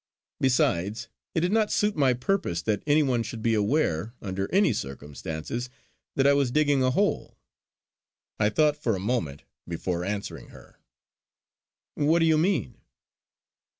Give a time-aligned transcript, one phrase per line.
[0.39, 4.73] Besides, it did not suit my purpose that any one should be aware, under any
[4.73, 5.69] circumstances,
[6.15, 7.37] that I was digging a hole.
[8.39, 10.79] I thought for a moment before answering her:
[11.93, 12.77] "What do you mean?"